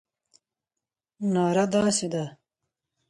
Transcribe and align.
ناره 1.33 1.65
داسې 1.73 2.05
ده. 2.13 2.23